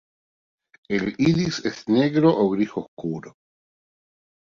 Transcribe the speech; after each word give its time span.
El 0.89 1.13
iris 1.25 1.63
es 1.63 1.87
negro 1.87 2.31
o 2.35 2.49
gris 2.49 2.71
oscuro. 2.73 3.35